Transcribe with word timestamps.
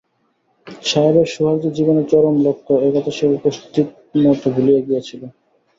সাহেবের 0.83 1.27
সোহাগ 1.27 1.57
যে 1.63 1.69
জীবনের 1.77 2.05
চরম 2.11 2.35
লক্ষ্য, 2.43 2.73
এ 2.79 2.89
কথা 2.95 3.11
সে 3.11 3.25
উপস্থিতমতো 3.37 4.47
ভুলিয়া 4.55 4.81
গিয়াছিল। 4.87 5.21